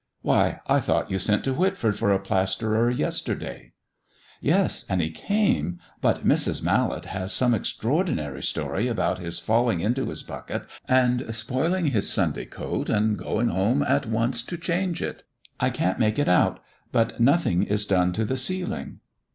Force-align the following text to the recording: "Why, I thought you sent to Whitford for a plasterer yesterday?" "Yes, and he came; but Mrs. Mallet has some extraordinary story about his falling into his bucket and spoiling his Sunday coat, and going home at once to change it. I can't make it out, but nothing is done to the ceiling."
"Why, 0.23 0.61
I 0.65 0.79
thought 0.79 1.11
you 1.11 1.19
sent 1.19 1.43
to 1.43 1.53
Whitford 1.53 1.95
for 1.95 2.11
a 2.11 2.17
plasterer 2.17 2.89
yesterday?" 2.89 3.73
"Yes, 4.41 4.83
and 4.89 4.99
he 4.99 5.11
came; 5.11 5.79
but 6.01 6.25
Mrs. 6.25 6.63
Mallet 6.63 7.05
has 7.05 7.31
some 7.31 7.53
extraordinary 7.53 8.41
story 8.41 8.87
about 8.87 9.19
his 9.19 9.37
falling 9.37 9.79
into 9.79 10.07
his 10.09 10.23
bucket 10.23 10.63
and 10.87 11.23
spoiling 11.35 11.91
his 11.91 12.11
Sunday 12.11 12.45
coat, 12.45 12.89
and 12.89 13.15
going 13.15 13.49
home 13.49 13.83
at 13.83 14.07
once 14.07 14.41
to 14.41 14.57
change 14.57 15.03
it. 15.03 15.21
I 15.59 15.69
can't 15.69 15.99
make 15.99 16.17
it 16.17 16.27
out, 16.27 16.63
but 16.91 17.19
nothing 17.19 17.61
is 17.61 17.85
done 17.85 18.11
to 18.13 18.25
the 18.25 18.37
ceiling." 18.37 19.01